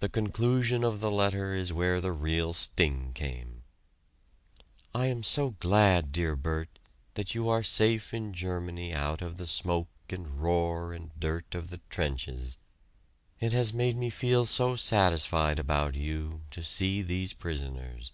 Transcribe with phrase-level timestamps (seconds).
[0.00, 3.62] The conclusion of the letter is where the real sting came:
[4.92, 6.80] "I am so glad, dear Bert,
[7.14, 11.70] that you are safe in Germany out of the smoke and roar and dirt of
[11.70, 12.56] the trenches.
[13.38, 18.10] It has made me feel so satisfied about you, to see these prisoners.